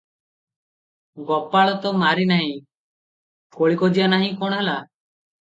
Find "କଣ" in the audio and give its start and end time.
4.43-4.63